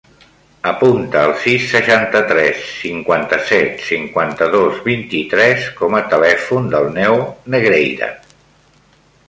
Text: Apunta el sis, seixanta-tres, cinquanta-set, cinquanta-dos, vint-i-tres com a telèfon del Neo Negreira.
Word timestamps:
Apunta 0.69 1.19
el 1.27 1.33
sis, 1.41 1.67
seixanta-tres, 1.73 2.63
cinquanta-set, 2.85 3.85
cinquanta-dos, 3.89 4.81
vint-i-tres 4.89 5.69
com 5.83 5.99
a 6.01 6.05
telèfon 6.15 6.69
del 6.75 6.93
Neo 6.99 7.21
Negreira. 7.57 8.13